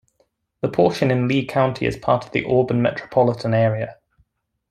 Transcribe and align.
The 0.61 0.67
portion 0.67 1.11
in 1.11 1.27
Lee 1.27 1.45
County 1.45 1.85
is 1.85 1.95
part 1.95 2.25
of 2.25 2.31
the 2.31 2.43
Auburn 2.45 2.81
Metropolitan 2.81 3.53
Area. 3.53 3.97